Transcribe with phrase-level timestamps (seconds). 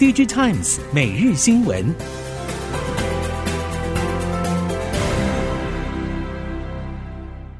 [0.00, 1.94] DigiTimes 每日新闻。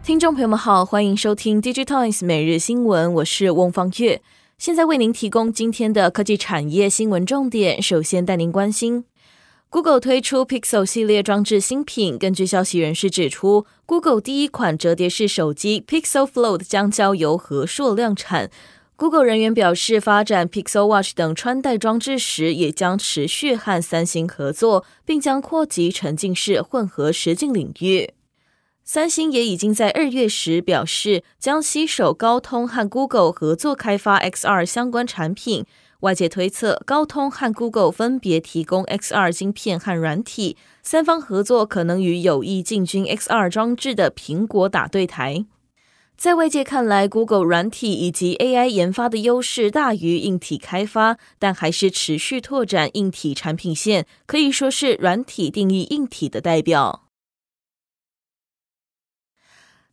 [0.02, 4.22] 听众朋友们好，欢迎收听 DigiTimes 每日新闻，我是翁方月，
[4.56, 7.82] 现在为您提供今天的科技产业新闻重点。
[7.82, 9.04] 首先带您关心。
[9.68, 12.16] Google 推出 Pixel 系列装置新品。
[12.16, 18.50] 根据消息人士指出，Google 第一款折叠式手机 Pixel Fold 将交由和硕量产。
[19.00, 28.12] Google 人员表示，发展 Pixel Watch 等穿戴装置时，也将持续和三星合作，并将扩及沉浸式混合实境领域。
[28.84, 35.64] 三星也已经在二月时表示，将携手高通和 Google 合作开发 XR 相关产品。
[36.00, 45.46] 外界推测，高通和 Google 分别提供 XR 晶片和软体，三方合作可能与有意进军 XR 装置的苹果打对台。
[46.20, 57.06] 在外界看来，Google 软体以及 AI 研发的优势大于硬体开发，但还是持续拓展硬体产品线，可以说是软体定义硬体的代表。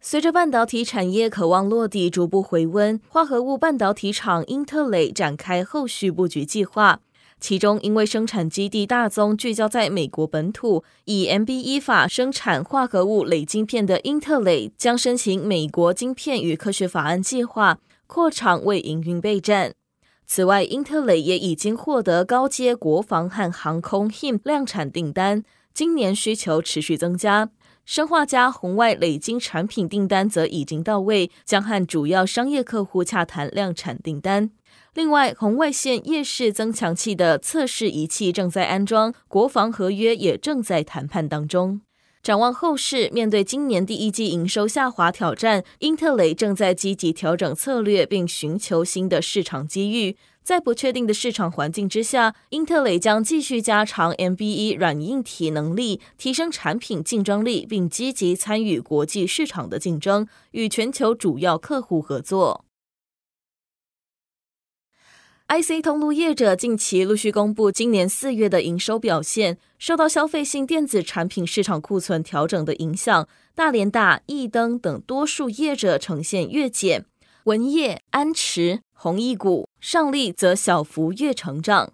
[0.02, 7.00] 随着半导体产业可望落地逐步回温，化合物半导体厂英特磊展开后续布局计划。
[7.40, 19.74] 其中，因为生产基地大宗聚焦在美国本土，以 MBE 法生产化合物磊晶片的英特尔将申请美国晶片与科学法案计划，扩厂为营运备战。
[20.26, 27.50] 此外，英特尔也已经获得高阶国防和航空 HIM 量产订单，今年需求持续增加。
[27.86, 34.50] 生化加红外磊晶产品订单则已经到位，将和主要商业客户洽谈量产订单。
[34.98, 41.82] 另外，红外线夜视增强器的测试仪器正在安装，国防合约也正在谈判当中。
[42.24, 50.18] 展望后市，面对今年第一季营收下滑挑战，英特雷正在积极调整策略，并寻求新的市场机遇。
[50.42, 62.64] 在不确定的市场环境之下，英特雷将继续加强 MBE 软硬体能力，提升产品竞争力，并积极参与国际市场的竞争，与全球主要客户合作。
[65.50, 77.06] IC 通路业者近期陆续公布今年四月的营收表现，受到消费性电子产品市场库存调整的影响，大联大、易登等多数业者呈现月减。
[77.46, 81.94] 文业、安驰、弘毅股、上力则小幅月成长。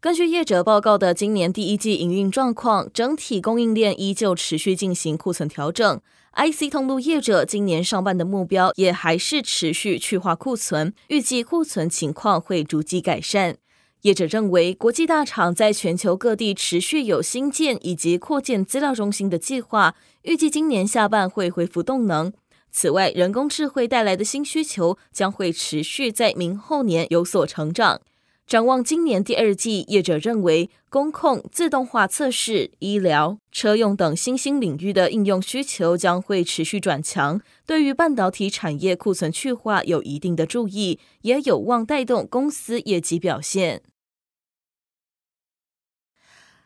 [0.00, 6.00] 根据业者报告的今年第一季营运状况，整体供应链依旧持续进行库存调整。
[6.36, 13.56] IC 通路业者今年上半的目标也还是持续去化库存，预计库存情况会逐季改善。
[14.02, 22.30] 业者认为，国际大厂在全球各地持续有新建以及扩建资料中心的计划，预计今年下半会恢复动能。
[22.70, 28.02] 此外，人工智慧带来的新需求将会持续在明后年有所成长。
[28.46, 43.82] 展望今年第二季，业者认为，工控、自动化测试、医疗、车用等新兴领域的应用需求将会持续转强，对于半导体产业库存去化有一定的助益，也有望带动公司业绩表现。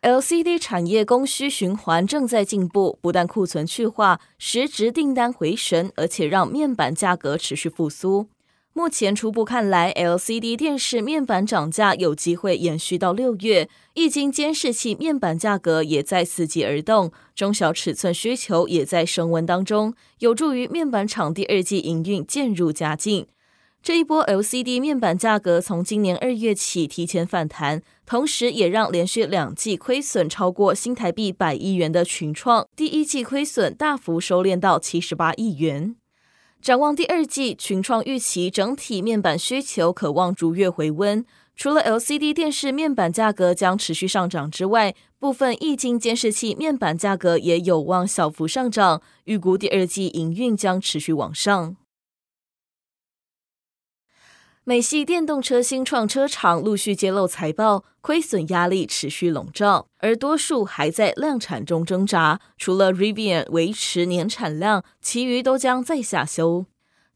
[0.02, 8.28] LCD 产业供需循环正在进步，不但库存去化，实值订单回升，而且让面板价格持续复苏。
[8.72, 13.68] 目前初步看来，LCD 电视面板涨价有机会延续到六月。
[13.94, 23.26] 液晶监视器面板价格也在伺机而动，中小尺寸需求也在升温当中，有助于面板厂第二季营运渐入佳境。
[23.82, 35.96] 这一波 LCD 面板价格从今年二月起提前反弹，同时也让连续两季亏损超过新台币百亿元的群创，第一季亏损大幅收敛到七十八亿元。
[36.60, 41.24] 展望第二季，群创预期整体面板需求可望逐月回温，
[41.56, 51.76] 除了 LCD 电视面板价格将持续上涨之外，部分液晶监视器面板价格也有望小幅上涨，预估第二季营运将持续往上。
[54.70, 62.38] 美系电动车新创车厂陆续揭露财报，亏损压力持续笼罩，而多数还在量产中挣扎。
[62.56, 66.66] 除了 Rivian 维持年产量，其余都将再下修。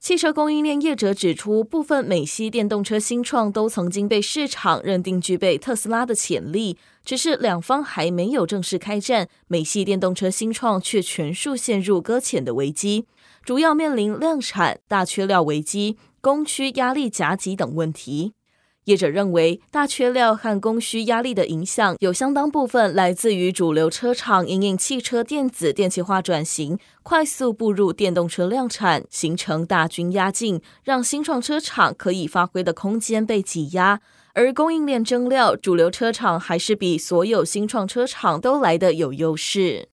[0.01, 13.07] 汽车供应链业者指出，部分美系电动车新创都曾经被市场认定具备特斯拉的潜力，只是两方还没有正式开战，美系电动车新创却全数陷入搁浅的危机，
[13.45, 15.99] 主要面临量产、大缺料危机。
[16.21, 18.33] 供需压力夹击等问题，
[18.85, 34.01] 业者认为，大缺料和供需压力的影响，有相当部分来自于主流车厂因应汽车电子电气化转型，快速步入电动车量产，形成大军压境，让新创车厂可以发挥的空间被挤压。
[34.33, 39.91] 而供应链征料，主流车厂还是比所有新创车厂都来得有优势。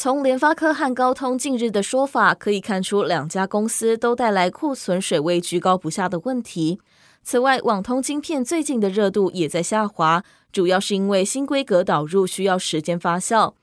[0.00, 6.78] 从联发科和高通近日的说法可以看出，两家公司都带来库存水位居高不下的问题。
[7.24, 10.22] 此外，网通晶片最近的热度也在下滑，
[10.52, 13.54] 主要是因为新规格导入需要时间发酵。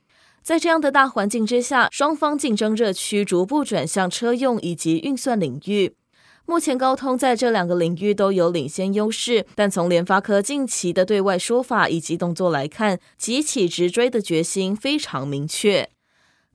[0.43, 5.95] 在这样的大环境之下，双方竞争热区逐步转向车用以及运算领域。
[6.45, 15.89] 目前高通在这两个领域都有领先优势，但从联发科近期的对外说法以及动作来看，急起直追的决心非常明确。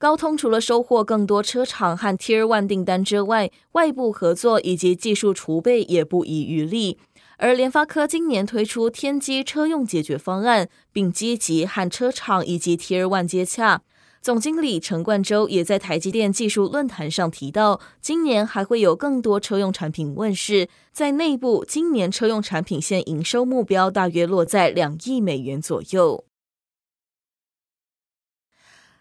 [0.00, 6.96] 高通除了收获更多车厂和 Tier One 订单之外，外部合作以及技术储备也不遗余力。
[7.36, 13.82] 而联发科今年推出天玑车用解决方案，并积极和车厂以及 Tier One 接洽。
[14.22, 20.70] 总经理陈冠洲也在台积电技术论坛上提到，今年还会有更多车用产品问世。
[20.94, 26.24] 在内部，今年车用产品线营收目标大约落在两亿美元左右。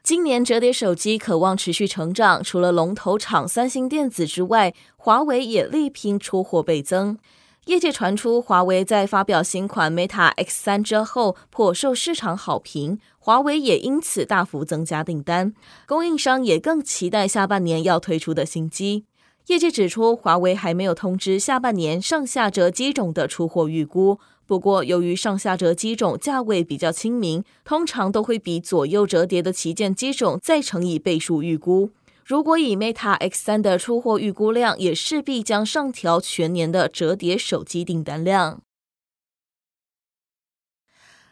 [0.09, 7.19] 今年折叠手机可望持续成长，除了龙头厂三星电子之外，华为也力拼出货倍增。
[7.67, 15.53] 业界传出，华为在发表新款 Meta X 三之后颇受市场好评，华为也因此大幅增加订单。
[15.85, 19.05] 供应商也更期待下半年要推出的新机。
[19.45, 24.17] 业界指出，华为还没有通知下半年上下折机种的出货预估。
[24.49, 31.91] 不过，由于上下折机种价位比较亲民，通常都会比左右折叠的旗舰机种再乘以倍数预估。
[32.25, 38.63] 如果以 Meta X 三的出货预估量，也势必将上调全年的折叠手机订单量。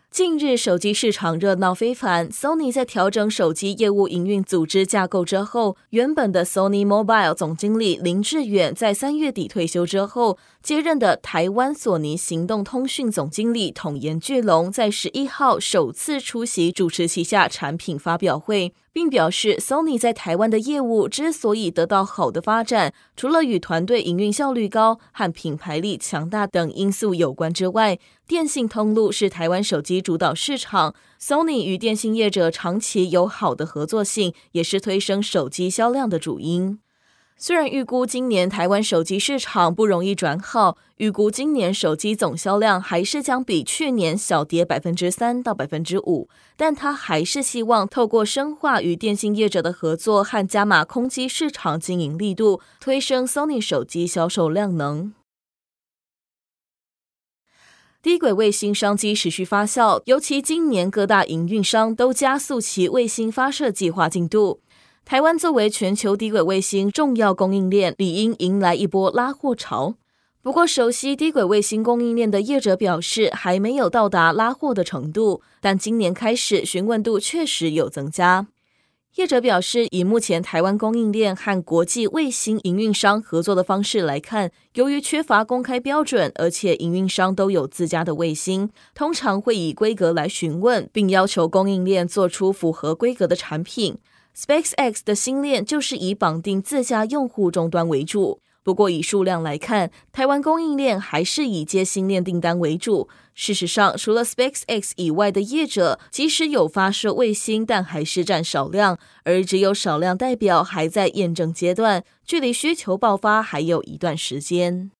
[0.10, 2.28] 近日，手机市场热闹非凡。
[2.30, 18.74] Sony 在调整手机业务营运组织架构之后，原本的 Sony Mobile 总经理林志远在三月底退休之后，接任的台湾索尼行动通讯总经理统颜巨龙在十一号首次出席主持旗下产品发表会。
[18.92, 36.80] 并表示，Sony 在台湾的业务之所以得到好的发展，除了与团队营运效率高和品牌力强大等因素有关之外，电信通路是台湾手机主导市场，Sony 与电信业者长期有好的合作性，也是推升手机销量的主因。
[37.40, 55.14] 虽然预估今年台湾手机市场不容易转好，预估今年手机总销量还是将比去年小跌百分之三到百分之五，但他还是希望透过深化与电信业者的合作和加码空机市场经营力度，推升 Sony 手机销售量能。
[58.02, 64.62] 低轨卫星商机持续发酵，尤其今年各大营运商都加速其卫星发射计划进度。
[65.08, 69.96] 台湾作为全球低轨卫星重要供应链，理应迎来一波拉货潮。
[70.42, 75.42] 不过，熟悉低轨卫星供应链的业者表示，还没有到达拉货的程度。
[75.62, 78.48] 但今年开始，询问度确实有增加。
[79.16, 93.98] 业者表示，以目前台湾供应链和国际卫星营运商合作的方式来看，由于缺乏公开标准，而且营运商都有自家的卫星，通常会以规格来询问，并要求供应链做出符合规格的产品。
[94.38, 103.10] SpaceX 的星链就是以绑定自家用户终端为主，不过以数量来看，台湾供应链还是以接星链订单为主。
[103.34, 114.92] 事实上，除了 SpaceX 以外的业者，即使有发射卫星，但还是占少量，而只有少量代表还在验证阶段，距离需求爆发还有一段时间。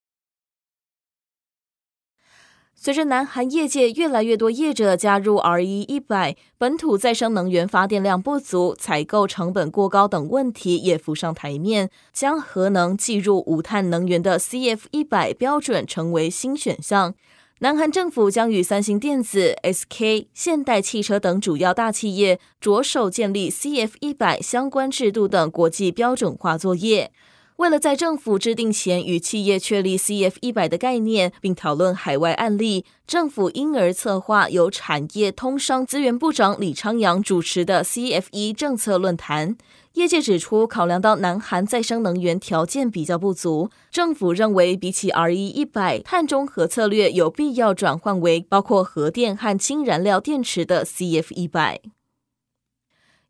[2.80, 17.16] 随着南韩业界越来越多业者加入 RE100，本土再生能源发电量不足、采购成本过高等问题也浮上台面，将核能计入无碳能源的 CF100 标准成为新选项。
[17.60, 27.12] 南韩政府将与三星电子、SK、现代汽车等主要大企业着手建立 CF100 相关制度等国际标准化作业。
[27.58, 39.58] 为了在政府制定前与企业确立 CF 一百的概念，并讨论海外案例，政府因而策划由产业通商资源部长李昌阳主持的 C F 一政策论坛。
[39.94, 51.82] 业界指出，考量到南韩再生能源条件比较不足，政府认为比起 RE 一百，碳中和策略有必要转换为包括核电和氢燃料电池的 CF 一百。